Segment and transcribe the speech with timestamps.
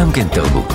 [0.00, 0.72] גם כן תרבות.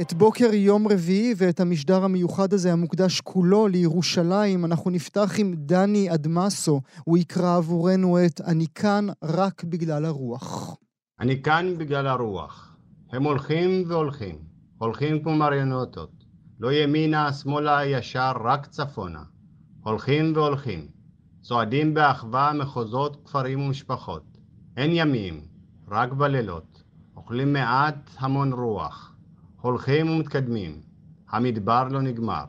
[0.00, 6.14] את בוקר יום רביעי ואת המשדר המיוחד הזה המוקדש כולו לירושלים, אנחנו נפתח עם דני
[6.14, 6.80] אדמסו.
[7.04, 10.76] הוא יקרא עבורנו את "אני כאן רק בגלל הרוח".
[11.20, 12.76] אני כאן בגלל הרוח.
[13.12, 14.38] הם הולכים והולכים,
[14.78, 16.12] הולכים כמו מריונטות.
[16.60, 19.22] לא ימינה, שמאלה, ישר, רק צפונה.
[19.84, 20.86] הולכים והולכים.
[21.40, 24.24] צועדים באחווה מחוזות, כפרים ומשפחות.
[24.76, 25.40] אין ימים,
[25.88, 26.77] רק בלילות.
[27.18, 29.14] אוכלים מעט, המון רוח.
[29.60, 30.80] הולכים ומתקדמים.
[31.30, 32.44] המדבר לא נגמר.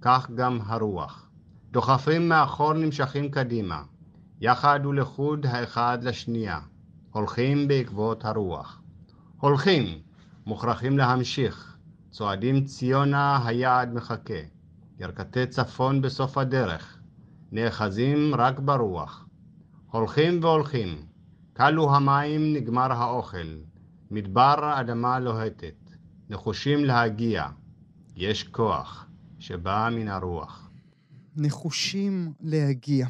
[0.00, 1.30] כך גם הרוח.
[1.70, 3.82] דוחפים מאחור נמשכים קדימה.
[4.40, 6.60] יחד ולחוד האחד לשנייה.
[7.10, 8.82] הולכים בעקבות הרוח.
[9.40, 9.98] הולכים,
[10.46, 11.76] מוכרחים להמשיך.
[12.10, 14.42] צועדים ציונה, היעד מחכה.
[15.00, 16.98] ירכתי צפון בסוף הדרך.
[17.52, 19.26] נאחזים רק ברוח.
[19.90, 20.88] הולכים והולכים.
[21.56, 23.73] כלו המים, נגמר האוכל.
[24.10, 25.74] מדבר אדמה לוהטת.
[26.30, 27.46] נחושים להגיע.
[28.16, 29.06] יש כוח
[29.38, 30.70] שבא מן הרוח.
[31.36, 33.06] נחושים להגיע.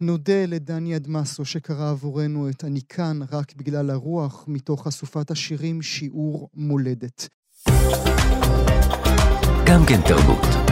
[0.00, 6.48] נודה לדני אדמסו שקרא עבורנו את "אני כאן רק בגלל הרוח" מתוך אסופת השירים שיעור
[6.54, 7.28] מולדת.
[9.66, 10.69] גם כן תרבות.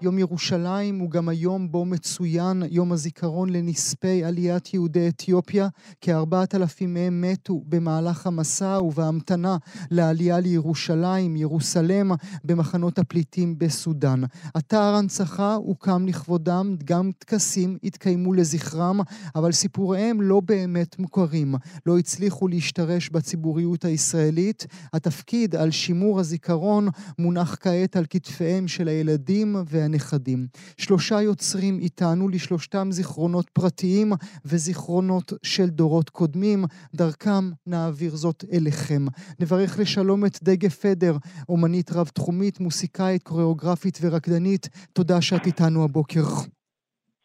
[0.00, 5.68] יום ירושלים הוא גם היום בו מצוין יום הזיכרון לנספי עליית יהודי אתיופיה.
[6.00, 9.56] כארבעת אלפים מהם מתו במהלך המסע ובהמתנה
[9.90, 12.12] לעלייה לירושלים, ירוסלם,
[12.44, 14.22] במחנות הפליטים בסודאן.
[14.58, 19.00] אתר הנצחה הוקם לכבודם, גם טקסים התקיימו לזכרם,
[19.34, 21.54] אבל סיפוריהם לא באמת מוכרים.
[21.86, 24.66] לא הצליחו להשתרש בציבוריות הישראלית.
[24.92, 29.83] התפקיד על שימור הזיכרון מונח כעת על כתפיהם של הילדים והנ...
[29.84, 30.46] הנכדים.
[30.76, 34.12] שלושה יוצרים איתנו, לשלושתם זיכרונות פרטיים
[34.44, 36.64] וזיכרונות של דורות קודמים.
[36.94, 39.06] דרכם נעביר זאת אליכם.
[39.40, 41.16] נברך לשלום את דגה פדר,
[41.48, 44.68] אומנית רב-תחומית, מוסיקאית, קוריאוגרפית ורקדנית.
[44.92, 46.24] תודה שאת איתנו הבוקר.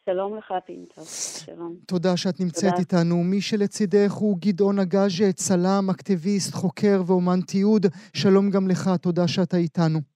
[0.06, 1.02] שלום לך, פינטו.
[1.44, 1.76] שלום.
[1.86, 2.76] תודה שאת נמצאת תודה.
[2.78, 3.24] איתנו.
[3.24, 7.86] מי שלצידך הוא גדעון אגז'ה, צלם, אקטיביסט, חוקר ואומן תיעוד.
[8.12, 10.09] שלום גם לך, תודה שאתה איתנו.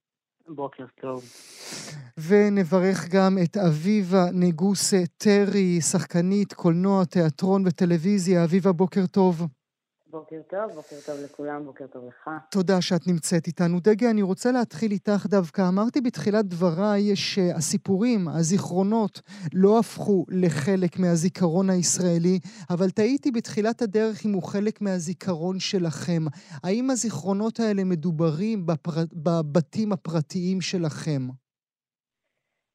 [0.49, 1.25] בוקר טוב.
[2.29, 8.45] ונברך גם את אביבה נגוסה טרי, שחקנית קולנוע, תיאטרון וטלוויזיה.
[8.45, 9.47] אביבה, בוקר טוב.
[10.15, 12.31] בוקר טוב, בוקר טוב לכולם, בוקר טוב לך.
[12.51, 13.81] תודה שאת נמצאת איתנו.
[13.81, 15.69] דגה, אני רוצה להתחיל איתך דווקא.
[15.69, 19.21] אמרתי בתחילת דבריי שהסיפורים, הזיכרונות,
[19.53, 22.39] לא הפכו לחלק מהזיכרון הישראלי,
[22.71, 26.25] אבל תהיתי בתחילת הדרך אם הוא חלק מהזיכרון שלכם.
[26.63, 29.05] האם הזיכרונות האלה מדוברים בפר...
[29.13, 31.29] בבתים הפרטיים שלכם?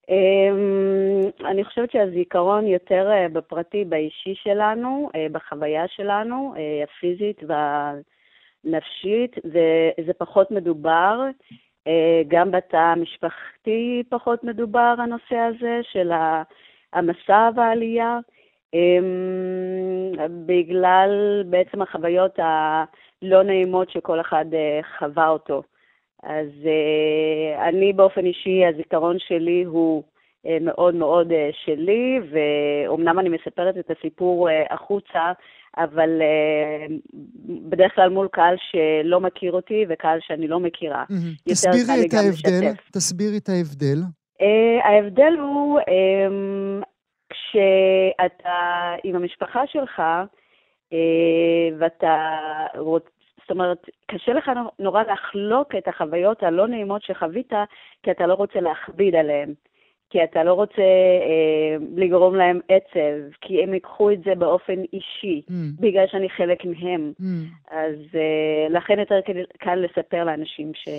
[0.09, 9.35] אמ, אני חושבת שהזיכרון יותר אה, בפרטי, באישי שלנו, אה, בחוויה שלנו, אה, הפיזית והנפשית,
[9.45, 11.21] וזה פחות מדובר.
[12.27, 16.11] גם בתא המשפחתי פחות מדובר הנושא הזה של
[16.93, 18.19] המסע והעלייה,
[18.73, 20.11] אמ,
[20.45, 24.45] בגלל בעצם החוויות הלא נעימות שכל אחד
[24.97, 25.63] חווה אותו.
[26.23, 31.35] אז uh, אני באופן אישי, הזיכרון שלי הוא uh, מאוד מאוד uh,
[31.65, 35.31] שלי, ואומנם אני מספרת את הסיפור החוצה,
[35.77, 36.21] אבל
[37.69, 41.03] בדרך כלל מול קהל שלא מכיר אותי וקהל שאני לא מכירה.
[41.49, 43.97] תסבירי את ההבדל, תסבירי את ההבדל.
[44.83, 46.83] ההבדל הוא um,
[47.29, 50.01] כשאתה עם המשפחה שלך,
[51.79, 52.35] ואתה
[53.49, 57.53] זאת אומרת, קשה לך נורא לחלוק את החוויות הלא נעימות שחווית,
[58.03, 59.53] כי אתה לא רוצה להכביד עליהן.
[60.09, 65.41] כי אתה לא רוצה אה, לגרום להם עצב, כי הם ייקחו את זה באופן אישי,
[65.49, 65.53] mm.
[65.79, 67.13] בגלל שאני חלק מהם.
[67.19, 67.23] Mm.
[67.71, 69.19] אז אה, לכן יותר
[69.57, 70.89] קל לספר לאנשים ש...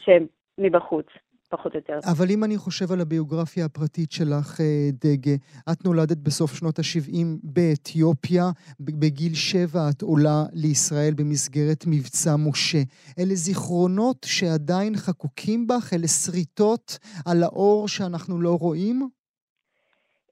[0.00, 0.26] שהם
[0.58, 1.06] מבחוץ.
[1.50, 1.98] פחות או יותר.
[2.12, 5.36] אבל אם אני חושב על הביוגרפיה הפרטית שלך, אה, דגה,
[5.72, 8.44] את נולדת בסוף שנות ה-70 באתיופיה,
[8.80, 12.82] בגיל שבע את עולה לישראל במסגרת מבצע משה.
[13.18, 15.92] אלה זיכרונות שעדיין חקוקים בך?
[15.94, 19.08] אלה שריטות על האור שאנחנו לא רואים?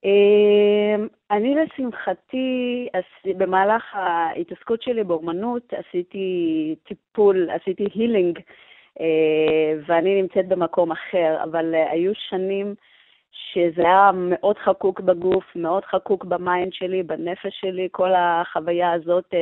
[0.05, 2.89] אמ, אני לשמחתי,
[3.39, 6.27] במהלך ההתעסקות שלי באומנות, עשיתי
[6.89, 8.39] טיפול, עשיתי healing
[9.87, 12.75] ואני נמצאת במקום אחר, אבל אה, היו שנים
[13.33, 19.35] שזה היה מאוד חקוק בגוף, מאוד חקוק ב mind שלי, בנפש שלי, כל החוויה הזאת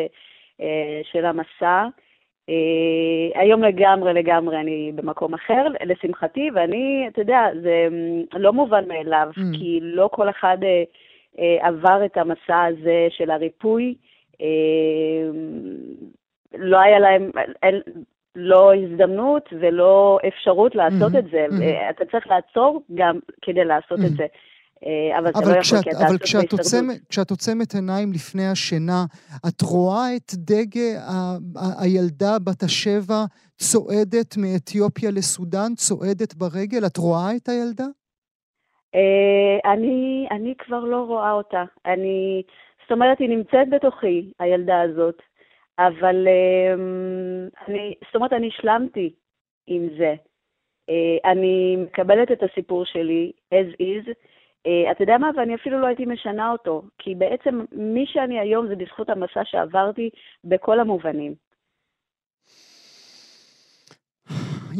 [0.61, 1.87] אה, של המסע.
[3.35, 9.29] היום לגמרי, לגמרי אני במקום אחר, לשמחתי, ואני, אתה יודע, זה mm, לא מובן מאליו,
[9.31, 9.59] mm.
[9.59, 10.59] כי לא כל אחד
[11.61, 13.95] עבר את המסע הזה של הריפוי.
[16.59, 17.31] לא היה להם,
[18.37, 21.47] לא הזדמנות ולא אפשרות לעשות mm-hmm, את זה.
[21.51, 21.91] Mm-hmm.
[21.91, 24.07] אתה צריך לעצור גם כדי לעשות mm-hmm.
[24.07, 24.27] את זה.
[24.87, 29.05] אה, אבל, אבל, לא כשאת, יכול, אבל כשאת, עוצם, כשאת עוצמת עיניים לפני השינה,
[29.49, 33.25] את רואה את דגה, ה, ה, הילדה בת השבע
[33.57, 36.87] צועדת מאתיופיה לסודאן, צועדת ברגל?
[36.87, 37.87] את רואה את הילדה?
[38.95, 41.65] אה, אני, אני כבר לא רואה אותה.
[41.87, 42.43] אני,
[42.83, 45.23] זאת אומרת, היא נמצאת בתוכי, הילדה הזאת,
[45.79, 49.13] אבל אמ, אני, זאת אומרת, אני השלמתי
[49.67, 50.15] עם זה.
[50.91, 54.13] אה, אני מקבלת את הסיפור שלי as is.
[54.67, 55.31] אה, אתה יודע מה?
[55.37, 60.11] ואני אפילו לא הייתי משנה אותו, כי בעצם מי שאני היום זה בזכות המסע שעברתי
[60.45, 61.35] בכל המובנים.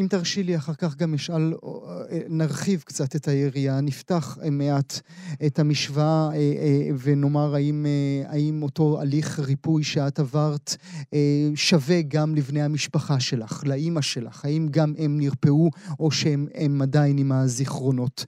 [0.01, 5.01] אם תרשי לי, אחר כך גם אשאל, אה, נרחיב קצת את היריעה, נפתח מעט
[5.47, 7.87] את המשוואה אה, אה, ונאמר האם,
[8.27, 10.77] האם אותו הליך ריפוי שאת עברת
[11.55, 17.33] שווה גם לבני המשפחה שלך, לאימא שלך, האם גם הם נרפאו או שהם עדיין עם
[17.33, 18.25] הזיכרונות.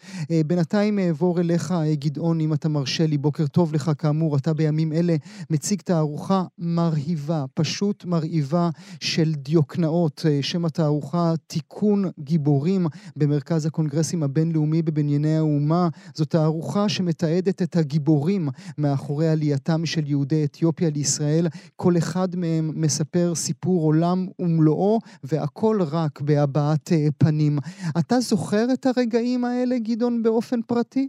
[0.46, 5.16] בינתיים אעבור אליך, גדעון, אם אתה מרשה לי, בוקר טוב לך, כאמור, אתה בימים אלה
[5.50, 8.70] מציג תערוכה מרהיבה, פשוט מרהיבה
[9.00, 12.82] של דיוקנאות, שם התערוכה תיקון גיבורים
[13.16, 15.88] במרכז הקונגרסים הבינלאומי בבנייני האומה.
[16.14, 18.42] זו תערוכה שמתעדת את הגיבורים
[18.78, 21.46] מאחורי עלייתם של יהודי אתיופיה לישראל.
[21.76, 27.54] כל אחד מהם מספר סיפור עולם ומלואו, והכל רק בהבעת אה, פנים.
[28.00, 31.08] אתה זוכר את הרגעים האלה, גדעון, באופן פרטי?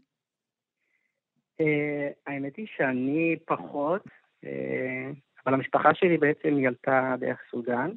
[1.62, 4.03] אה, האמת היא שאני פחות,
[4.45, 5.12] אה,
[5.45, 7.89] אבל המשפחה שלי בעצם היא עלתה דרך סודאן.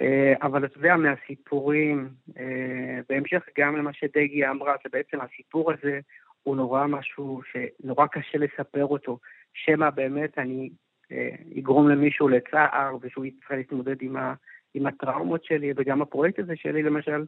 [0.00, 2.08] אה, אבל אתה יודע, מהסיפורים,
[2.38, 6.00] אה, בהמשך גם למה שדגי אמרה, שבעצם הסיפור הזה
[6.42, 9.18] הוא נורא משהו שנורא קשה לספר אותו,
[9.54, 10.70] שמא באמת אני
[11.12, 14.34] אה, אגרום למישהו לצער ושהוא יצטרך להתמודד עם, ה,
[14.74, 17.24] עם הטראומות שלי, וגם הפרויקט הזה שלי למשל,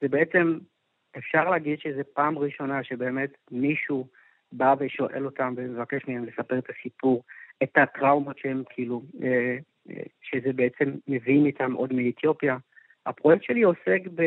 [0.00, 0.58] זה בעצם,
[1.18, 4.06] אפשר להגיד שזו פעם ראשונה שבאמת מישהו
[4.52, 7.22] בא ושואל אותם ומבקש מהם לספר את הסיפור,
[7.62, 9.02] את הטראומות שהם כאילו
[10.22, 12.56] שזה בעצם מביאים איתם עוד מאתיופיה.
[13.06, 14.22] הפרויקט שלי עוסק ב...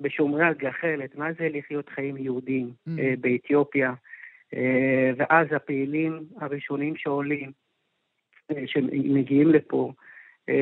[0.00, 2.90] בשומרי הגחלת, מה זה לחיות חיים יהודיים mm.
[2.90, 3.92] uh, באתיופיה.
[4.54, 4.58] Uh,
[5.16, 7.52] ואז הפעילים הראשונים שעולים,
[8.52, 9.92] uh, שמגיעים לפה,
[10.50, 10.52] uh,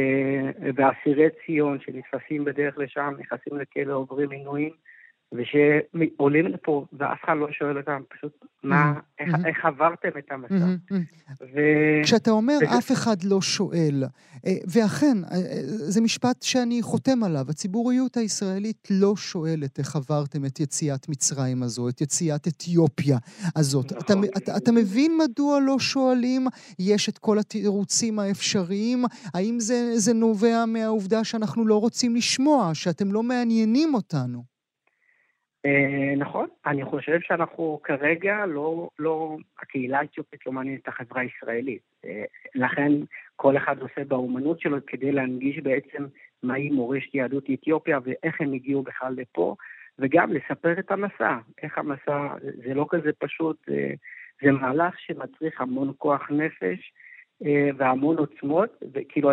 [0.75, 4.73] ואסירי ציון שנתפסים בדרך לשם, נכנסים לכלא, עוברים עינויים,
[5.33, 9.23] ושעולים לפה ואף אחד לא שואל אותם פשוט מה, mm-hmm.
[9.25, 9.47] איך, mm-hmm.
[9.47, 10.55] איך עברתם את המסע.
[10.55, 11.45] Mm-hmm.
[11.55, 11.61] ו...
[12.03, 12.59] כשאתה אומר.
[12.79, 14.05] אף אחד לא שואל,
[14.47, 20.45] אה, ואכן, אה, אה, זה משפט שאני חותם עליו, הציבוריות הישראלית לא שואלת איך עברתם
[20.45, 23.19] את יציאת מצרים הזו, את יציאת אתיופיה
[23.57, 23.93] הזאת.
[23.93, 24.25] נכון.
[24.25, 26.47] אתה, אתה, אתה מבין מדוע לא שואלים?
[26.79, 29.05] יש את כל התירוצים האפשריים?
[29.35, 34.56] האם זה, זה נובע מהעובדה שאנחנו לא רוצים לשמוע, שאתם לא מעניינים אותנו?
[35.67, 41.83] אה, נכון, אני חושב שאנחנו כרגע לא, לא, הקהילה האתיופית לא מעניינת את החברה הישראלית.
[42.05, 42.25] אה,
[42.55, 42.93] לכן
[43.37, 46.07] כל אחד עושה באומנות שלו כדי להנגיש בעצם
[46.43, 49.55] מהי מורשת יהדות אתיופיה ואיך הם הגיעו בכלל לפה,
[49.99, 52.35] וגם לספר את המסע, איך המסע,
[52.67, 53.95] זה לא כזה פשוט, זה,
[54.43, 56.93] זה מהלך שמצריך המון כוח נפש
[57.45, 59.31] אה, והמון עוצמות, וכאילו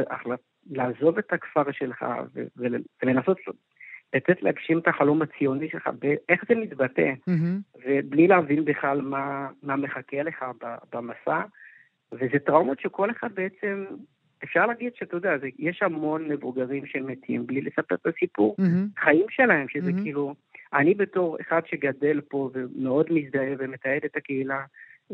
[0.72, 2.06] לעזוב את הכפר שלך
[3.04, 3.38] ולנסות
[4.14, 7.80] לתת להגשים את החלום הציוני שלך, ואיך זה מתבטא, mm-hmm.
[7.86, 10.46] ובלי להבין בכלל מה, מה מחכה לך
[10.94, 11.42] במסע,
[12.12, 13.86] וזה טראומות שכל אחד בעצם,
[14.44, 19.02] אפשר להגיד שאתה יודע, זה, יש המון מבוגרים שמתים בלי לספר את הסיפור mm-hmm.
[19.04, 20.04] חיים שלהם, שזה mm-hmm.
[20.04, 20.36] כאילו,
[20.74, 24.64] אני בתור אחד שגדל פה ומאוד מזדהה ומתעד את הקהילה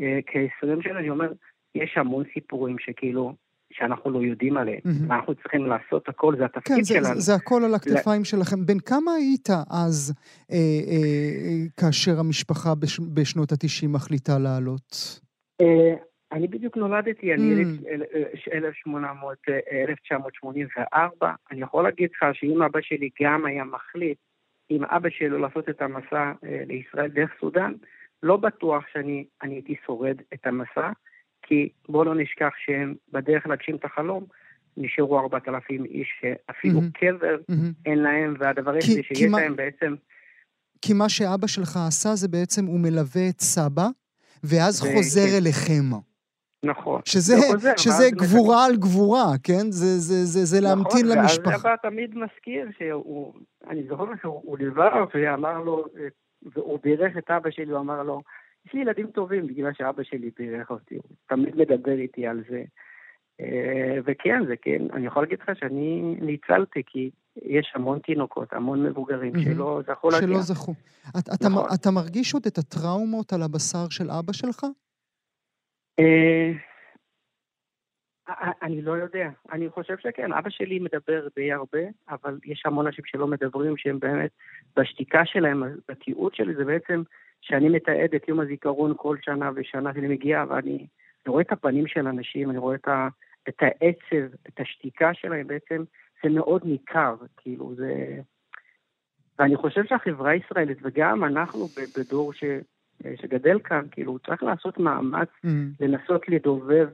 [0.00, 1.32] אה, כ-20 שנה, אני אומר,
[1.74, 3.34] יש המון סיפורים שכאילו,
[3.72, 4.80] שאנחנו לא יודעים עליהם.
[4.84, 5.12] Mm-hmm.
[5.14, 7.04] אנחנו צריכים לעשות הכל, זה התפקיד כן, שלנו.
[7.04, 8.24] כן, זה, זה הכל על הכתפיים لا...
[8.24, 8.66] שלכם.
[8.66, 10.14] בן כמה היית אז,
[10.52, 15.20] אה, אה, כאשר המשפחה בש, בשנות ה-90 מחליטה לעלות?
[15.60, 15.94] אה,
[16.32, 18.52] אני בדיוק נולדתי, אני mm.
[18.52, 19.38] 1800,
[19.88, 21.26] 1984.
[21.26, 24.18] אה, אני יכול להגיד לך שאם אבא שלי גם היה מחליט,
[24.68, 27.72] עם אבא שלו לעשות את המסע אה, לישראל דרך סודאן,
[28.22, 30.90] לא בטוח שאני הייתי שורד את המסע.
[31.50, 34.24] כי בואו לא נשכח שהם בדרך להגשים את החלום,
[34.76, 36.98] נשארו 4,000 איש שאפילו mm-hmm.
[37.00, 37.72] קבר mm-hmm.
[37.86, 39.40] אין להם, והדבר היחידי שיש מה...
[39.40, 39.94] להם בעצם...
[40.82, 43.86] כי מה שאבא שלך עשה זה בעצם הוא מלווה את סבא,
[44.44, 44.86] ואז ו...
[44.94, 45.36] חוזר כן.
[45.36, 45.96] אליכם.
[46.64, 47.00] נכון.
[47.04, 48.64] שזה, חוזר, שזה גבורה.
[48.64, 49.70] על גבורה, כן?
[49.70, 51.50] זה, זה, זה, זה נכון, להמתין למשפחה.
[51.50, 53.34] נכון, ואז אבא תמיד מזכיר שהוא,
[53.70, 55.84] אני זוכר שהוא ליווה ואמר לו,
[56.54, 58.22] והוא בירך את אבא שלי, הוא אמר לו,
[58.66, 62.64] יש לי ילדים טובים בגלל שאבא שלי בירך אותי, הוא תמיד מדבר איתי על זה.
[63.40, 68.86] אה, וכן, זה כן, אני יכול להגיד לך שאני ניצלתי, כי יש המון תינוקות, המון
[68.86, 70.28] מבוגרים שלא זכו להגיע.
[70.28, 70.74] שלא זכו.
[71.18, 71.68] אתה, נכון.
[71.74, 74.64] אתה מרגיש עוד את הטראומות על הבשר של אבא שלך?
[75.98, 76.52] אה,
[78.62, 79.28] אני לא יודע.
[79.52, 81.78] אני חושב שכן, אבא שלי מדבר די הרבה,
[82.10, 84.30] אבל יש המון אנשים שלא מדברים, שהם באמת,
[84.76, 87.02] בשתיקה שלהם, בתיעוד שלי, זה בעצם
[87.40, 90.86] שאני מתעד את יום הזיכרון כל שנה ושנה שאני מגיע, ואני
[91.28, 93.08] רואה את הפנים של אנשים, אני רואה את, ה,
[93.48, 95.84] את העצב, את השתיקה שלהם, בעצם
[96.22, 98.18] זה מאוד ניכר, כאילו, זה...
[99.38, 101.66] ואני חושב שהחברה הישראלית, וגם אנחנו
[101.98, 102.44] בדור ש,
[103.16, 105.48] שגדל כאן, כאילו, צריך לעשות מאמץ mm-hmm.
[105.80, 106.88] לנסות לדובב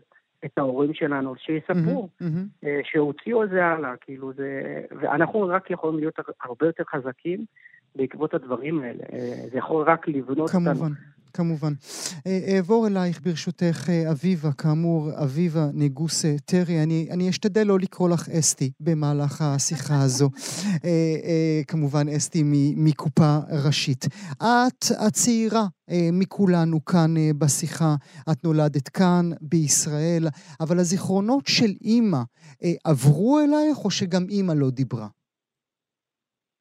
[0.45, 2.67] את ההורים שלנו, שיספרו, mm-hmm, mm-hmm.
[2.85, 4.83] שהוציאו את זה הלאה, כאילו זה...
[4.91, 7.45] ואנחנו רק יכולים להיות הרבה יותר חזקים
[7.97, 9.05] בעקבות הדברים האלה.
[9.13, 10.71] אה, זה יכול רק לבנות כמובן.
[10.71, 10.95] אותנו.
[11.33, 11.73] כמובן.
[12.27, 16.83] אה, אעבור אלייך ברשותך, אביבה, כאמור, אביבה נגוס טרי.
[16.83, 20.31] אני, אני אשתדל לא לקרוא לך אסתי במהלך השיחה הזו.
[21.69, 22.43] כמובן, אסתי
[22.77, 24.05] מקופה ראשית.
[24.39, 25.67] את הצעירה
[26.13, 27.95] מכולנו כאן בשיחה.
[28.31, 30.29] את נולדת כאן, בישראל,
[30.61, 32.23] אבל הזיכרונות של אימא
[32.85, 35.09] עברו אלייך, או שגם אימא לא דיברה?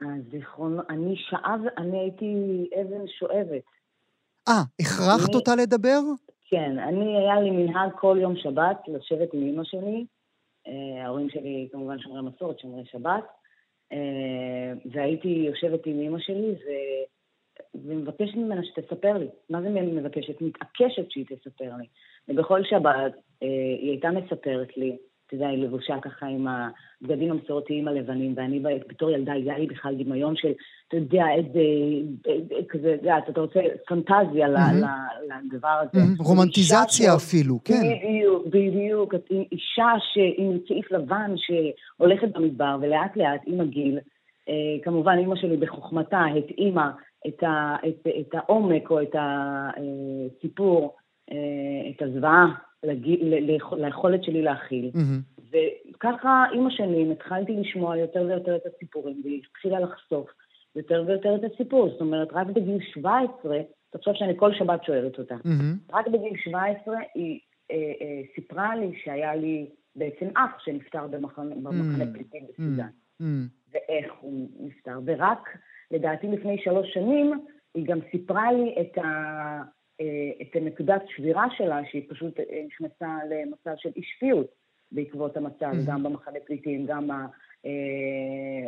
[0.02, 2.34] הזיכרונות, אני שעה, אני הייתי
[2.82, 3.64] אבן שואבת.
[4.48, 6.00] אה, הכרחת אני, אותה לדבר?
[6.50, 10.06] כן, אני, היה לי מנהג כל יום שבת לשבת עם אמא שלי.
[10.68, 13.24] אה, ההורים שלי כמובן שומרי מסורת, שומרי שבת.
[13.92, 16.68] אה, והייתי יושבת עם אמא שלי ו...
[17.76, 19.28] ומבקשת ממנה שתספר לי.
[19.50, 20.42] מה זה מבקשת?
[20.42, 21.88] מתעקשת שהיא תספר לי.
[22.28, 23.48] ובכל שבת אה,
[23.82, 24.98] היא הייתה מספרת לי
[25.28, 29.96] אתה יודע, היא לבושה ככה עם הבגדים המסורתיים הלבנים, ואני בתור ילדה, היה לי בכלל
[29.96, 30.52] דמיון של,
[30.88, 31.60] אתה יודע, איזה,
[32.70, 36.06] כזה, אתה רוצה פנטזיה לדבר הזה.
[36.20, 37.74] רומנטיזציה אפילו, כן.
[37.74, 39.14] בדיוק, בדיוק.
[39.52, 39.92] אישה
[40.38, 44.00] עם צעיף לבן שהולכת במדבר, ולאט לאט, עם הגיל,
[44.50, 44.54] אה,
[44.84, 46.92] כמובן, אימא שלי בחוכמתה התאימה
[47.28, 47.44] את,
[48.34, 50.96] העומק או את הסיפור,
[51.32, 52.46] אה, את הזוועה
[53.78, 54.92] ליכולת שלי להכיל.
[54.94, 55.46] Mm-hmm.
[56.00, 60.30] וככה עם השנים התחלתי לשמוע יותר ויותר את הסיפורים, והיא התחילה לחשוף
[60.76, 61.90] יותר ויותר את הסיפור.
[61.90, 65.94] זאת אומרת, רק בגיל 17, תחשוב שאני כל שבת שואלת אותה, mm-hmm.
[65.94, 67.40] רק בגיל 17 היא
[67.72, 72.14] אה, אה, סיפרה לי שהיה לי בעצם אח שנפטר במחנה, במחנה mm-hmm.
[72.14, 72.88] פליטים בסודאן.
[73.22, 73.74] Mm-hmm.
[73.74, 75.00] ואיך הוא נפטר.
[75.06, 75.50] ורק,
[75.92, 77.40] לדעתי לפני שלוש שנים,
[77.76, 79.62] היא גם סיפרה לי את ה...
[80.02, 84.48] אה, את הנקודת שבירה שלה, שהיא פשוט אה, נכנסה למצב של אי-שפיות
[84.92, 85.92] בעקבות המצב, mm-hmm.
[85.92, 87.10] גם במחנה פליטים, גם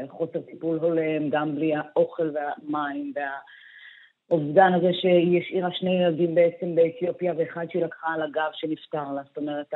[0.03, 6.75] החוסר אה, טיפול הולם, גם בלי האוכל והמים והאובדן הזה שהיא השאירה שני ילדים בעצם
[6.75, 9.21] באתיופיה ואחד שהיא לקחה על הגב שנפטר לה.
[9.27, 9.73] זאת אומרת,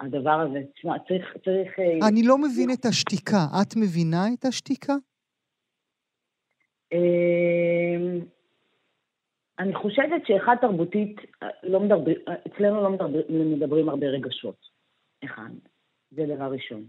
[0.00, 1.36] הדבר הזה, תשמע, צריך...
[1.44, 3.46] צריך אני לא מבין את השתיקה.
[3.62, 4.94] את מבינה את השתיקה?
[9.58, 11.20] אני חושבת שאחד תרבותית,
[11.62, 12.12] לא מדבר,
[12.46, 14.56] אצלנו לא מדבר, מדברים הרבה רגשות.
[15.24, 15.50] אחד,
[16.10, 16.84] זה דבר ראשון.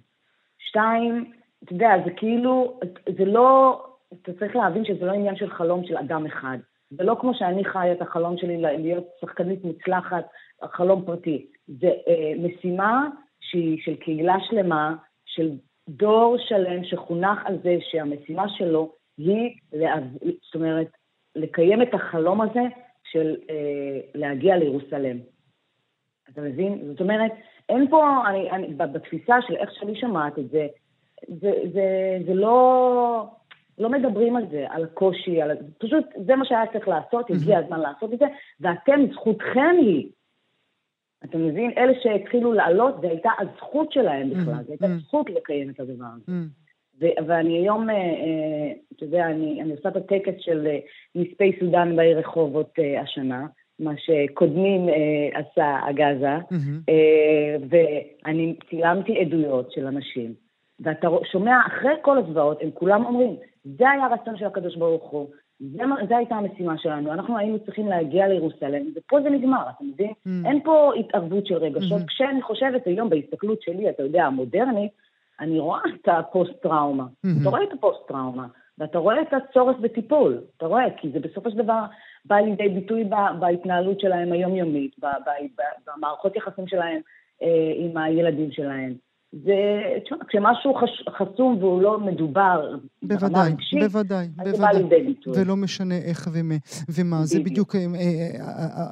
[0.58, 1.32] שתיים,
[1.64, 2.80] אתה יודע, זה כאילו,
[3.18, 3.82] זה לא,
[4.22, 6.58] אתה צריך להבין שזה לא עניין של חלום של אדם אחד.
[6.90, 10.26] זה לא כמו שאני חיה את החלום שלי להיות שחקנית מוצלחת,
[10.64, 11.48] חלום פרטי.
[11.68, 13.08] זה אה, משימה
[13.40, 14.96] שהיא של קהילה שלמה,
[15.26, 15.52] של
[15.90, 20.04] דור שלם שחונך על זה שהמשימה שלו היא, להב...
[20.22, 20.88] זאת אומרת,
[21.36, 22.64] לקיים את החלום הזה
[23.04, 25.18] של אה, להגיע לירוסלם.
[26.30, 26.82] אתה מבין?
[26.88, 27.32] זאת אומרת,
[27.70, 30.68] אין פה, אני, אני, בתפיסה של איך שאני שומעת את זה,
[31.28, 33.28] זה, זה, זה לא,
[33.78, 37.80] לא מדברים על זה, על הקושי, על, פשוט זה מה שהיה צריך לעשות, הגיע הזמן
[37.80, 38.26] לעשות את זה,
[38.60, 40.10] ואתם, זכותכם היא.
[41.24, 41.72] אתה מבין?
[41.78, 46.32] אלה שהתחילו לעלות, זו הייתה הזכות שלהם בכלל, זו הייתה זכות לקיים את הדבר הזה.
[47.00, 50.80] ואני היום, אה, אה, אתה יודע, אני, אני עושה את הטקס של אה,
[51.16, 53.46] נספי סודאן בעיר רחובות השנה,
[53.80, 54.88] מה שקודמים
[55.34, 56.92] עשה הגאזה, mm-hmm.
[57.70, 60.34] ואני צילמתי עדויות של אנשים,
[60.80, 63.36] ואתה שומע, אחרי כל הזוועות, הם כולם אומרים,
[63.78, 65.28] זה היה הרצון של הקדוש ברוך הוא,
[66.10, 70.12] זו הייתה המשימה שלנו, אנחנו היינו צריכים להגיע לירוסלם, ופה זה נגמר, אתה מבין?
[70.12, 70.48] Mm-hmm.
[70.48, 72.02] אין פה התערבות של רגשות.
[72.02, 72.08] Mm-hmm.
[72.08, 74.92] כשאני חושבת היום בהסתכלות שלי, אתה יודע, המודרנית,
[75.40, 77.04] אני רואה את הפוסט-טראומה.
[77.04, 77.42] Mm-hmm.
[77.42, 80.42] אתה רואה את הפוסט-טראומה, ואתה רואה את הצורך בטיפול.
[80.58, 81.86] אתה רואה, כי זה בסופו של דבר
[82.26, 83.04] בא לידי ביטוי
[83.40, 84.96] בהתנהלות שלהם היומיומית,
[85.88, 87.02] במערכות יחסים שלהם
[87.44, 88.94] אה, עם הילדים שלהם.
[89.44, 89.82] זה,
[90.28, 94.52] כשמשהו חש, חסום והוא לא מדובר, בוודאי, רגשית, בוודאי, אז בוודאי.
[94.52, 95.34] זה בא לידי ביטוי.
[95.42, 96.56] ולא משנה איך ומה.
[96.90, 97.76] ומה, זה בדיוק,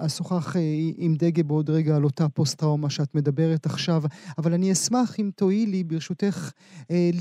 [0.05, 0.55] אשוחח
[0.97, 4.01] עם דגה בעוד רגע על אותה פוסט-טראומה שאת מדברת עכשיו,
[4.37, 6.51] אבל אני אשמח אם תואילי, ברשותך,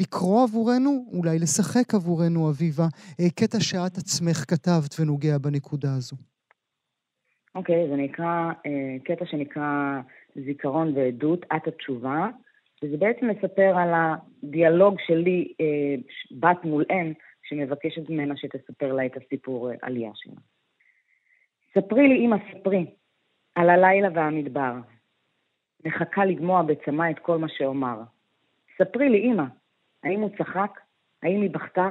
[0.01, 2.87] לקרוא עבורנו, אולי לשחק עבורנו, אביבה,
[3.35, 6.17] קטע שאת עצמך כתבת ונוגע בנקודה הזו.
[7.55, 8.51] אוקיי, okay, זה נקרא,
[9.05, 10.01] קטע שנקרא
[10.47, 12.29] זיכרון ועדות, את התשובה.
[12.83, 15.95] וזה בעצם מספר על הדיאלוג שלי, אה,
[16.31, 17.13] בת מול אם,
[17.43, 20.41] שמבקשת ממנה שתספר לה את הסיפור אה, עלייה שלה.
[21.75, 22.87] ספרי לי, אמא, ספרי,
[23.55, 24.73] על הלילה והמדבר.
[25.85, 28.01] מחכה לגמוע בצמא את כל מה שאומר.
[28.79, 29.45] ספרי לי, אמא,
[30.03, 30.81] האם הוא צחק?
[31.23, 31.89] האם היא בכתה?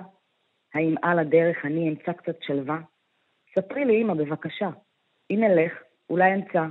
[0.73, 2.79] האם על הדרך אני אמצא קצת שלווה?
[3.55, 4.69] ספרי לי, אמא, בבקשה.
[5.31, 5.73] אם אלך,
[6.09, 6.65] אולי אמצא.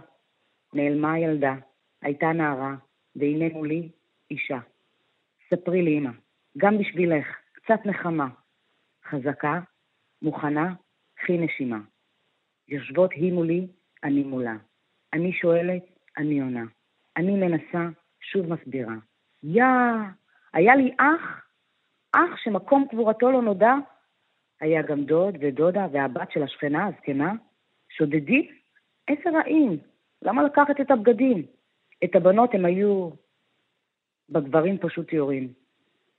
[0.75, 1.55] נעלמה הילדה,
[2.03, 2.75] הייתה נערה,
[3.17, 3.89] והנה מולי
[4.31, 4.59] אישה.
[5.51, 6.11] ספרי אמא,
[6.59, 8.29] גם בשבילך, קצת נחמה.
[9.09, 9.61] חזקה,
[10.23, 10.75] מוכנה,
[11.15, 11.79] קחי נשימה.
[12.69, 13.67] יושבות היא מולי,
[14.05, 14.57] אני מולה.
[15.13, 15.83] אני שואלת,
[16.17, 16.65] אני עונה.
[17.17, 17.89] אני מנסה,
[18.21, 18.95] שוב מסבירה.
[19.43, 19.65] יא,
[20.53, 21.47] היה לי אח,
[22.13, 23.75] אח שמקום קבורתו לא נודע.
[24.61, 27.33] היה גם דוד ודודה והבת של השכנה הזקנה.
[27.89, 28.51] שודדי?
[29.09, 29.79] איזה רעים,
[30.23, 31.43] למה לקחת את הבגדים?
[32.05, 33.11] את הבנות הם היו
[34.31, 35.49] בגברים פשוט יורים.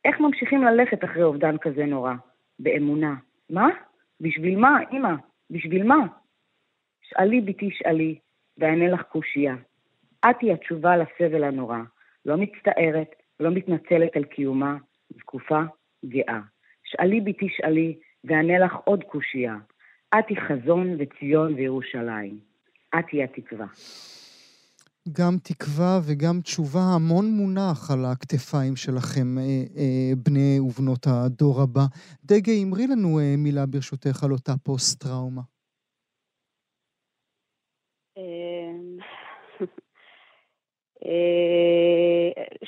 [0.05, 2.13] איך ממשיכים ללכת אחרי אובדן כזה נורא?
[2.59, 3.15] באמונה.
[3.49, 3.69] מה?
[4.21, 5.13] בשביל מה, אמא?
[5.49, 6.07] בשביל מה?
[7.01, 8.19] שאלי ביתי שאלי,
[8.57, 9.55] ואענה לך קושייה.
[10.29, 11.79] את היא התשובה לסבל הנורא.
[12.25, 14.77] לא מצטערת, לא מתנצלת על קיומה,
[15.09, 15.61] זקופה,
[16.05, 16.39] גאה.
[16.83, 19.55] שאלי ביתי שאלי, ואענה לך עוד קושייה.
[20.19, 22.39] את היא חזון וציון וירושלים.
[22.99, 23.65] את היא התקווה.
[25.09, 29.43] גם תקווה וגם תשובה, המון מונח על הכתפיים שלכם, אה,
[29.77, 31.81] אה, בני ובנות הדור הבא.
[32.25, 35.41] דגה, אמרי לנו אה, מילה ברשותך על אותה פוסט-טראומה.
[38.17, 38.97] אמ,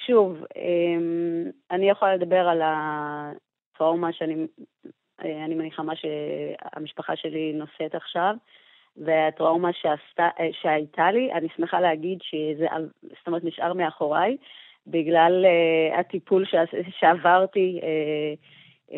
[0.08, 4.48] שוב, אמ, אני יכולה לדבר על הטראומה שאני
[5.20, 8.36] אני מניחה מה שהמשפחה שלי נושאת עכשיו.
[8.98, 12.68] והטראומה שעשתה, אה, שהייתה לי, אני שמחה להגיד שזה,
[13.04, 14.38] זאת אומרת, נשאר מאחוריי,
[14.88, 16.56] בגלל uh, הטיפול ש,
[17.00, 18.94] שעברתי uh, um,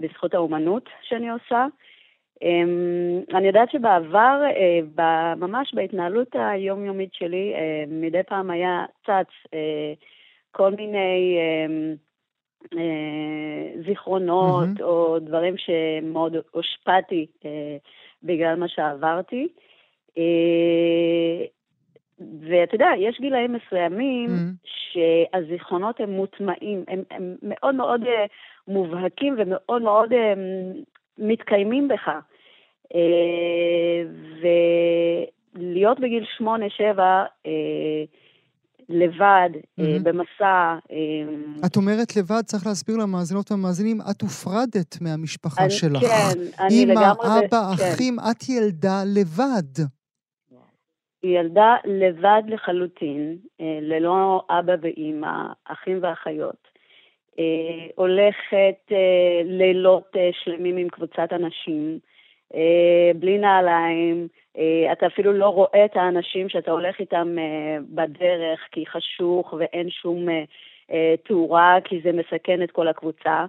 [0.00, 1.66] בזכות האומנות שאני עושה.
[2.40, 4.40] Um, אני יודעת שבעבר,
[4.96, 5.02] uh,
[5.36, 9.50] ממש בהתנהלות היומיומית שלי, uh, מדי פעם היה צץ uh,
[10.50, 14.82] כל מיני uh, uh, זיכרונות mm-hmm.
[14.82, 17.46] או דברים שמאוד הושפעתי uh,
[18.24, 19.48] בגלל מה שעברתי.
[20.18, 21.44] אה,
[22.40, 24.68] ואתה יודע, יש גילאים מסוימים mm-hmm.
[24.92, 28.24] שהזיכרונות הם מוטמעים, הם, הם מאוד מאוד אה,
[28.68, 30.34] מובהקים ומאוד מאוד אה,
[31.18, 32.10] מתקיימים בך.
[35.56, 37.24] ולהיות בגיל שמונה-שבע,
[38.88, 40.02] לבד, mm-hmm.
[40.02, 40.76] במסע.
[40.90, 46.00] אה, את אומרת לבד, צריך להסביר למאזינות והמאזינים, את הופרדת מהמשפחה אני, שלך.
[46.00, 47.26] כן, אני אמא, לגמרי...
[47.26, 47.84] אמא, אבא, כן.
[47.94, 49.84] אחים, את ילדה לבד.
[51.22, 56.72] היא ילדה לבד לחלוטין, אה, ללא אבא ואימא, אחים ואחיות.
[57.94, 58.92] הולכת
[59.44, 61.98] לילות שלמים עם קבוצת אנשים,
[63.14, 68.86] בלי נעליים, אה, אתה אפילו לא רואה את האנשים שאתה הולך איתם אה, בדרך כי
[68.86, 73.44] חשוך ואין שום אה, תאורה, כי זה מסכן את כל הקבוצה.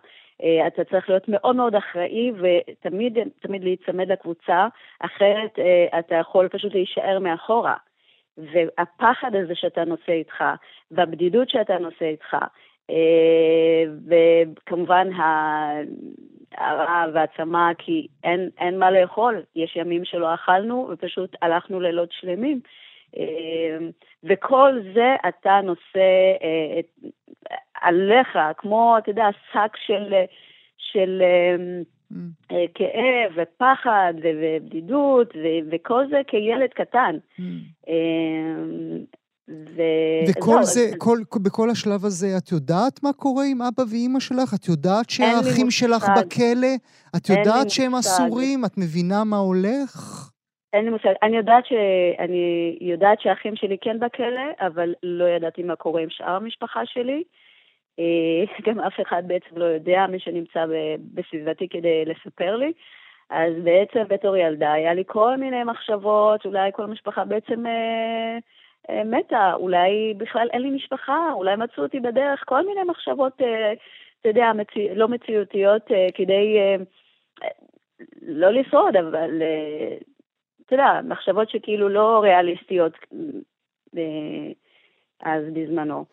[0.68, 4.68] אתה צריך להיות מאוד מאוד אחראי ותמיד תמיד להיצמד לקבוצה,
[5.00, 5.60] אחרת
[6.00, 7.76] אתה יכול פשוט להישאר מאחורה.
[8.38, 10.44] והפחד הזה שאתה נושא איתך,
[10.92, 12.38] והבדידות שאתה נושא איתך,
[14.08, 15.10] וכמובן
[16.58, 19.42] הרעב והצמא, כי אין, אין מה לאכול.
[19.56, 22.60] יש ימים שלא אכלנו ופשוט הלכנו לילות שלמים.
[23.18, 23.78] אה,
[24.24, 26.80] וכל זה אתה נושא אה,
[27.82, 30.14] עליך, כמו, אתה יודע, שק של,
[30.78, 31.22] של
[32.12, 32.16] mm.
[32.52, 35.34] אה, כאב ופחד ובדידות,
[35.72, 37.18] וכל זה כילד קטן.
[37.40, 37.44] Mm.
[39.50, 39.82] ו...
[40.30, 40.82] וכל לא, זה.
[40.98, 44.54] כל, בכל השלב הזה, את יודעת מה קורה עם אבא ואימא שלך?
[44.56, 46.76] את יודעת שהאחים שלך בכלא?
[47.16, 48.66] את יודעת שהם אסורים?
[48.66, 49.94] את מבינה מה הולך?
[50.74, 51.14] אין לי מושג.
[51.24, 51.74] אני יודעת, ש...
[52.20, 57.24] אני יודעת שהאחים שלי כן בכלא, אבל לא ידעתי מה קורה עם שאר המשפחה שלי.
[58.00, 60.66] אה, גם אף אחד בעצם לא יודע, מי שנמצא
[61.14, 62.72] בסביבתי כדי לספר לי.
[63.30, 67.66] אז בעצם בתור ילדה היה לי כל מיני מחשבות, אולי כל המשפחה בעצם...
[67.66, 68.38] אה,
[68.92, 73.74] מתה, אולי בכלל אין לי משפחה, אולי מצאו אותי בדרך, כל מיני מחשבות, אה,
[74.22, 76.76] אתה יודע, מציא, לא מציאותיות אה, כדי אה,
[78.22, 79.98] לא לשרוד, אבל אה,
[80.66, 82.94] אתה יודע, מחשבות שכאילו לא ריאליסטיות
[83.98, 84.52] אה,
[85.22, 86.06] אז בזמנו.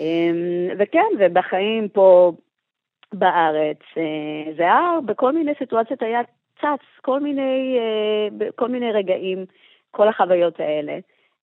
[0.00, 2.32] אה, וכן, ובחיים פה
[3.12, 6.20] בארץ, אה, זה היה בכל מיני סיטואציות היה
[6.60, 9.44] צץ, כל מיני, אה, כל מיני רגעים,
[9.90, 10.98] כל החוויות האלה.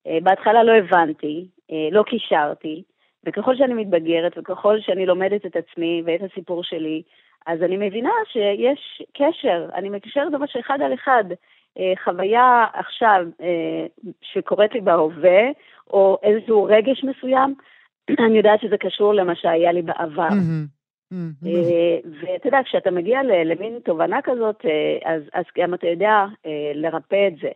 [0.08, 2.84] אה, בהתחלה לא הבנתי, אה, לא קישרתי,
[3.26, 7.02] וככל שאני מתבגרת וככל שאני לומדת את עצמי ואת הסיפור שלי,
[7.48, 11.24] אז אני מבינה שיש קשר, אני מקשרת ממש אחד על אחד.
[11.80, 13.26] אה, חוויה עכשיו
[14.22, 15.42] שקורית לי בהווה,
[15.90, 17.54] או איזשהו רגש מסוים,
[18.26, 20.28] אני יודעת שזה קשור למה שהיה לי בעבר.
[21.14, 21.48] Mm-hmm.
[22.22, 27.34] ואתה יודע, כשאתה מגיע למין תובנה כזאת, אה, אז, גם אתה יודע אה, לרפא את
[27.42, 27.50] זה.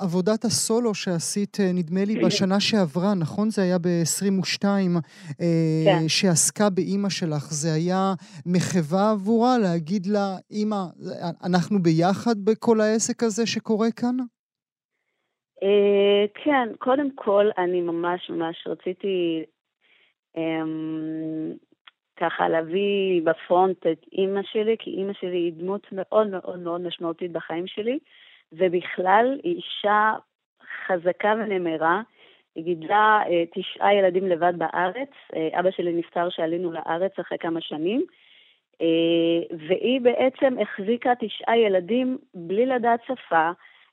[0.00, 3.50] עבודת הסולו שעשית, נדמה לי, בשנה שעברה, נכון?
[3.50, 4.64] זה היה ב-22,
[5.84, 6.08] כן.
[6.08, 7.44] שעסקה באימא שלך.
[7.50, 8.14] זה היה
[8.46, 10.82] מחווה עבורה להגיד לה, אימא,
[11.44, 14.16] אנחנו ביחד בכל העסק הזה שקורה כאן?
[16.44, 19.44] כן, קודם כל, אני ממש ממש רציתי
[20.36, 21.52] אמ,
[22.16, 27.32] ככה להביא בפרונט את אימא שלי, כי אימא שלי היא דמות מאוד מאוד מאוד משמעותית
[27.32, 27.98] בחיים שלי,
[28.52, 30.12] ובכלל היא אישה
[30.86, 32.02] חזקה ונמרה.
[32.54, 37.60] היא גידלה אה, תשעה ילדים לבד בארץ, אה, אבא שלי נפטר כשעלינו לארץ אחרי כמה
[37.60, 38.04] שנים,
[38.82, 43.50] אה, והיא בעצם החזיקה תשעה ילדים בלי לדעת שפה,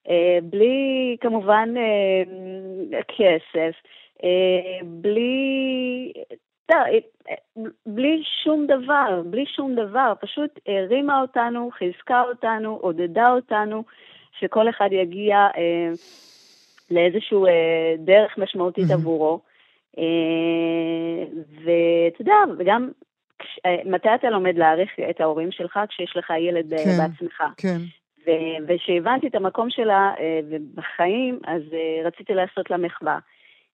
[0.09, 3.75] אה, בלי כמובן אה, כסף,
[4.23, 6.13] אה, בלי
[7.85, 13.83] בלי שום דבר, בלי שום דבר, פשוט הרימה אותנו, חיזקה אותנו, עודדה אותנו,
[14.39, 15.89] שכל אחד יגיע אה,
[16.91, 19.39] לאיזשהו אה, דרך משמעותית עבורו.
[19.97, 21.23] אה,
[21.63, 22.89] ואתה יודע, וגם
[23.65, 27.43] אה, מתי אתה לומד להעריך את ההורים שלך כשיש לך ילד אה, כן, בעצמך?
[27.57, 27.77] כן.
[28.67, 30.39] וכשהבנתי את המקום שלה אה,
[30.75, 33.19] בחיים, אז אה, רציתי לעשות לה מחווה.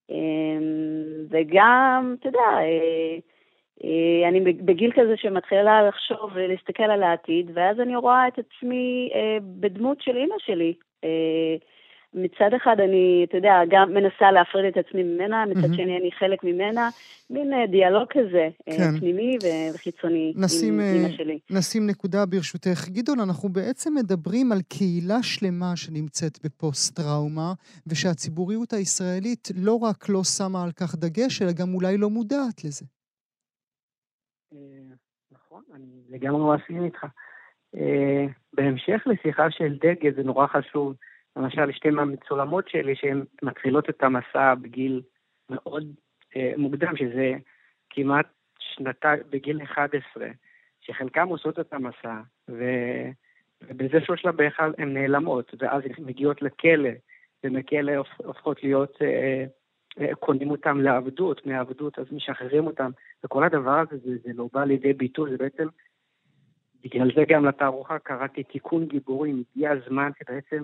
[0.10, 3.18] אמ, וגם, אתה יודע, אה,
[3.84, 9.38] אה, אני בגיל כזה שמתחילה לחשוב ולהסתכל על העתיד, ואז אני רואה את עצמי אה,
[9.42, 10.74] בדמות של אימא שלי.
[12.14, 15.76] מצד אחד אני, אתה יודע, גם מנסה להפריד את עצמי ממנה, מצד mm-hmm.
[15.76, 16.90] שני אני חלק ממנה,
[17.30, 19.00] מין אה, דיאלוג כזה, אה, כן.
[19.00, 19.38] פנימי
[19.74, 21.40] וחיצוני נשים, עם אמא שלי.
[21.50, 22.90] נשים נקודה ברשותך.
[22.90, 27.54] גדעון, אנחנו בעצם מדברים על קהילה שלמה שנמצאת בפוסט-טראומה,
[27.88, 32.86] ושהציבוריות הישראלית לא רק לא שמה על כך דגש, אלא גם אולי לא מודעת לזה.
[35.32, 37.06] נכון, אני לגמרי מסכים איתך.
[38.54, 40.94] בהמשך לשיחה של דגל, זה נורא חשוב.
[41.36, 45.02] למשל, שתי מהמצולמות שלי שהן מתחילות את המסע בגיל
[45.50, 45.88] מאוד
[46.36, 47.34] אה, מוקדם, שזה
[47.90, 48.28] כמעט
[48.60, 50.28] שנתיים, בגיל 11,
[50.82, 52.64] שחלקם עושות את המסע, ו...
[53.62, 56.90] ובזה שלב בכלל הן נעלמות, ואז הן מגיעות לכלא,
[57.44, 59.46] ומכלא הופכות להיות, אה,
[60.00, 62.92] אה, קונים אותם לעבדות, מעבדות אז משחררים אותם,
[63.24, 65.68] וכל הדבר הזה זה, זה לא בא לידי ביטוי, זה בעצם,
[66.84, 70.64] בגלל זה גם לתערוכה קראתי תיקון גיבורים, הגיע הזמן שבעצם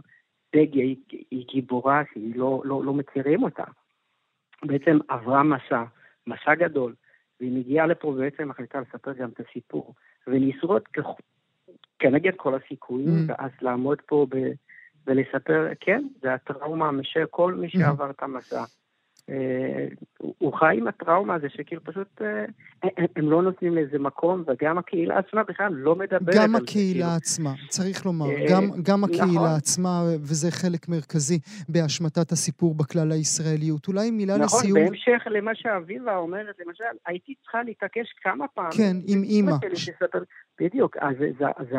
[0.56, 0.98] פגי היא,
[1.32, 3.64] היא גיבורה שהיא לא, לא, לא מכירים אותה.
[4.66, 5.84] בעצם עברה מסע,
[6.28, 6.96] מסע גדול,
[7.40, 9.94] והיא מגיעה לפה ובעצם מחליטה לספר גם את הסיפור,
[10.28, 10.82] ולשרוד
[12.00, 13.32] כנגד כל הסיכויים, mm.
[13.32, 14.36] ואז לעמוד פה ב,
[15.08, 16.92] ולספר, כן, זה הטראומה
[17.32, 17.70] כל מי mm.
[17.70, 18.64] שעבר את המסע.
[19.30, 22.46] אה, הוא חי עם הטראומה הזה שכאילו פשוט אה,
[23.16, 27.16] הם לא נותנים לזה מקום, וגם הקהילה עצמה בכלל לא מדברת גם הקהילה כאילו.
[27.18, 29.58] עצמה, צריך לומר, אה, גם, גם הקהילה נכון.
[29.58, 33.88] עצמה, וזה חלק מרכזי בהשמטת הסיפור בכלל הישראליות.
[33.88, 34.78] אולי מילה נכון, לסיום...
[34.78, 38.72] נכון, בהמשך למה שאביבה אומרת, למשל, הייתי צריכה להתעקש כמה פעמים.
[38.78, 39.56] כן, עם אימא.
[40.62, 41.78] בדיוק, אז זה, זה,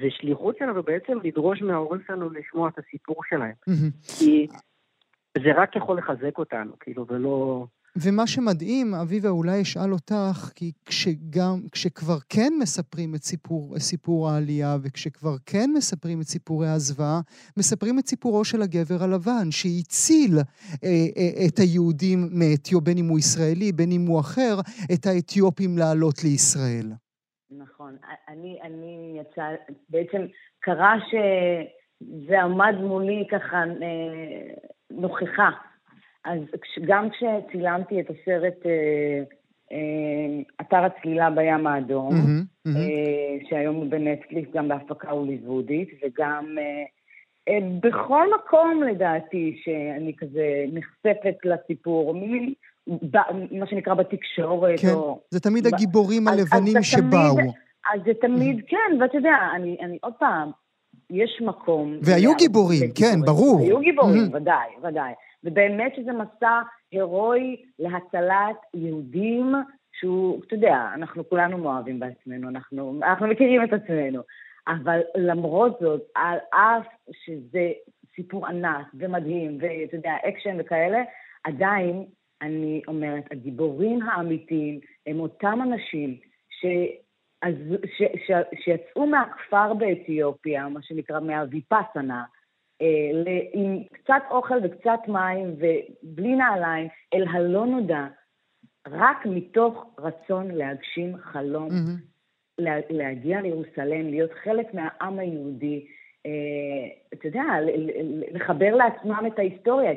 [0.00, 3.54] זה שליחות שלנו בעצם לדרוש מההורים שלנו לשמוע את הסיפור שלהם.
[4.18, 4.46] כי
[5.44, 7.66] זה רק יכול לחזק אותנו, כאילו, ולא...
[7.96, 14.76] ומה שמדהים, אביבה, אולי אשאל אותך, כי כשגם, כשכבר כן מספרים את סיפור, סיפור העלייה,
[14.82, 17.20] וכשכבר כן מספרים את סיפורי הזוועה,
[17.56, 23.18] מספרים את סיפורו של הגבר הלבן, שהציל אה, אה, את היהודים מאתיו, בין אם הוא
[23.18, 24.54] ישראלי, בין אם הוא אחר,
[24.94, 26.86] את האתיופים לעלות לישראל.
[27.50, 27.96] נכון.
[28.28, 29.42] אני, אני יצא,
[29.88, 30.22] בעצם
[30.60, 33.56] קרה שזה עמד מולי ככה...
[33.56, 35.50] אה, נוכחה.
[36.24, 36.40] אז
[36.86, 39.22] גם כשצילמתי את הסרט אה,
[39.72, 42.76] אה, אתר הצלילה בים האדום, mm-hmm, mm-hmm.
[42.76, 46.56] אה, שהיום הוא בנטפליקס, גם בהפקה הוליוודית, וגם
[47.80, 52.14] בכל מקום לדעתי שאני כזה נחשפת לסיפור,
[53.50, 54.80] מה שנקרא בתקשורת.
[54.80, 55.20] כן, או...
[55.30, 57.36] זה תמיד הגיבורים הלבנים אז, אז שבאו.
[57.94, 60.50] אז זה תמיד, כן, ואתה יודע, אני, אני עוד פעם,
[61.10, 61.98] יש מקום...
[62.02, 63.60] והיו גיבורים, כן, ברור.
[63.60, 65.12] היו גיבורים, ודאי, ודאי.
[65.44, 66.60] ובאמת שזה מסע
[66.92, 69.54] הירואי להצלת יהודים,
[69.92, 74.22] שהוא, אתה יודע, אנחנו כולנו מאוהבים בעצמנו, אנחנו, אנחנו מכירים את עצמנו.
[74.68, 77.70] אבל למרות זאת, על אף שזה
[78.16, 80.98] סיפור ענק ומדהים, ואתה יודע, אקשן וכאלה,
[81.44, 82.04] עדיין,
[82.42, 86.16] אני אומרת, הגיבורים האמיתיים הם אותם אנשים
[86.50, 86.66] ש...
[87.42, 87.54] אז,
[87.96, 88.30] ש, ש,
[88.64, 92.24] שיצאו מהכפר באתיופיה, מה שנקרא מהוויפסנה,
[92.82, 93.10] אה,
[93.52, 98.06] עם קצת אוכל וקצת מים ובלי נעליים, אל הלא נודע,
[98.88, 102.02] רק מתוך רצון להגשים חלום, mm-hmm.
[102.58, 105.86] לה, להגיע לירוסלם, להיות חלק מהעם היהודי,
[106.26, 106.30] אה,
[107.12, 107.44] אתה יודע,
[108.32, 109.92] לחבר לעצמם את ההיסטוריה,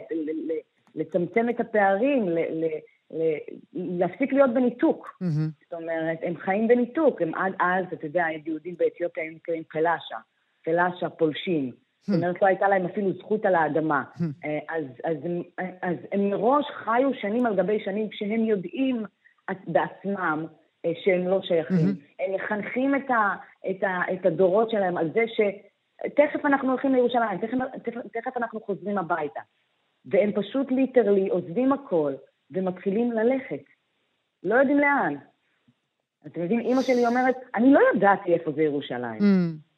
[0.96, 2.26] לצמצם את הפערים,
[3.74, 5.08] להפסיק להיות בניתוק.
[5.24, 5.64] Mm-hmm.
[5.64, 10.18] זאת אומרת, הם חיים בניתוק, הם עד אז, אתה יודע, יהודים באתיופיה הם נקראים פלאשה,
[10.64, 11.72] פלאשה פולשים.
[12.02, 14.04] זאת אומרת, לא הייתה להם אפילו זכות על האדמה.
[14.46, 15.18] אה, אז, אז,
[15.82, 19.04] אז הם מראש חיו שנים על גבי שנים כשהם יודעים
[19.68, 20.46] בעצמם
[20.86, 21.88] אה, שהם לא שייכים.
[22.20, 23.36] הם מחנכים את, ה,
[23.70, 28.60] את, ה, את הדורות שלהם על זה שתכף אנחנו הולכים לירושלים, תכף, תכף, תכף אנחנו
[28.62, 29.40] חוזרים הביתה.
[30.06, 32.14] והם פשוט ליטרלי עוזבים הכל
[32.52, 33.64] ומתחילים ללכת.
[34.44, 35.16] לא יודעים לאן.
[36.28, 39.20] אתם יודעים, אימא שלי אומרת, אני לא ידעתי איפה זה ירושלים.
[39.20, 39.72] Mm.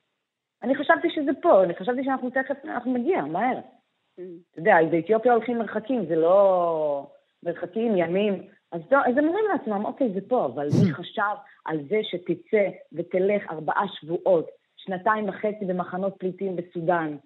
[0.64, 3.58] אני חשבתי שזה פה, אני חשבתי שאנחנו תכף, אנחנו נגיע, מהר.
[3.58, 4.22] Mm.
[4.52, 7.08] אתה יודע, באתיופיה הולכים מרחקים, זה לא
[7.44, 8.48] מרחקים, ימים.
[8.72, 12.70] אז, לא, אז הם אומרים לעצמם, אוקיי, זה פה, אבל מי חשב על זה שתצא
[12.94, 17.18] ותלך ארבעה שבועות, שנתיים וחצי במחנות פליטים בסודאן,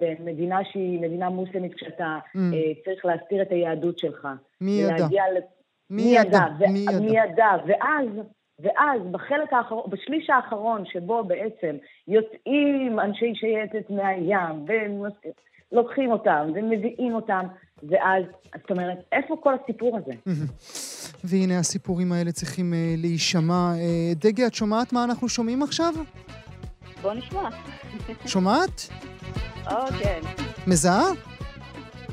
[0.00, 2.38] במדינה שהיא מדינה מוסלמית, כשאתה mm.
[2.38, 4.28] uh, צריך להסתיר את היהדות שלך.
[4.60, 5.06] מי ידע?
[5.06, 5.38] ל...
[5.90, 6.44] מי ידע?
[6.72, 6.98] מי ידע?
[7.00, 7.50] מי ידע?
[7.66, 8.08] ואז,
[8.58, 11.76] ואז בחלק האחרון, בשליש האחרון, שבו בעצם
[12.08, 14.66] יוצאים אנשי שייטת מהים,
[15.72, 17.46] ולוקחים אותם, ומביאים אותם,
[17.82, 18.24] ואז,
[18.60, 20.12] זאת אומרת, איפה כל הסיפור הזה?
[21.24, 23.72] והנה הסיפורים האלה צריכים uh, להישמע.
[23.74, 25.94] Uh, דגי, את שומעת מה אנחנו שומעים עכשיו?
[27.02, 27.48] בוא נשמע.
[28.26, 28.80] שומעת?
[29.70, 30.20] או, כן.
[30.66, 31.04] מזהה?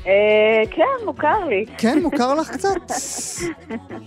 [0.06, 1.64] אה, כן, מוכר לי.
[1.78, 2.92] כן, מוכר לך קצת?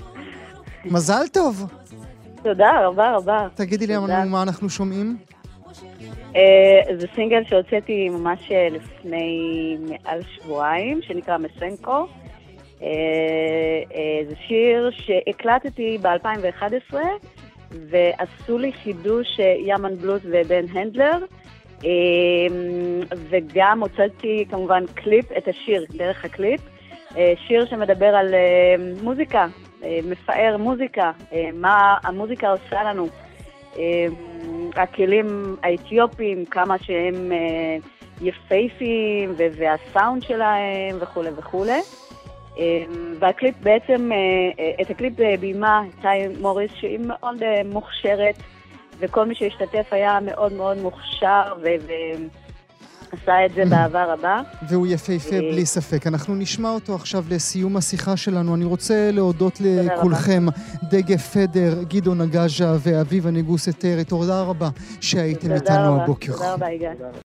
[0.94, 1.66] מזל טוב.
[2.44, 3.48] תודה רבה רבה.
[3.56, 3.94] תגידי לי
[4.30, 5.18] מה אנחנו שומעים.
[6.36, 6.42] אה,
[7.00, 12.08] זה סינגל שהוצאתי ממש אה, לפני מעל שבועיים, שנקרא מסנקו.
[14.30, 16.94] זה שיר שהקלטתי ב-2011,
[17.72, 21.18] ועשו לי חידוש יאמן בלוט ובן הנדלר.
[21.84, 26.62] אמ, וגם הוצאתי כמובן קליפ, את השיר, דרך הקליפ.
[27.18, 29.48] אה, שיר שמדבר על אה, מוזיקה,
[29.84, 31.12] אה, מפאר מוזיקה,
[31.54, 33.08] מה המוזיקה עושה לנו.
[34.76, 37.32] הכלים האתיופיים, כמה שהם
[38.22, 41.80] יפייפים, והסאונד שלהם וכולי וכולי.
[43.20, 44.12] והקליפ בעצם,
[44.82, 48.36] את הקליפ ביימה טי מוריס, שהיא מאוד מוכשרת.
[49.00, 54.42] וכל מי שהשתתף היה מאוד מאוד מוכשר ועשה את זה באהבה רבה.
[54.70, 56.08] והוא יפהפה אה, בלי ספק.
[56.08, 58.56] אנחנו נשמע אותו עכשיו לסיום השיחה שלנו.
[58.56, 60.46] אני רוצה להודות לכולכם,
[60.84, 64.04] דגה פדר, גדעון נגז'ה ואביבה נגוס אתרי.
[64.04, 64.70] תודה רבה
[65.02, 66.34] שהייתם איתנו הבוקר.
[66.34, 67.20] תודה רבה, יגאל.